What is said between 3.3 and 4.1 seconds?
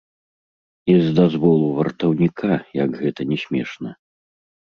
ні смешна.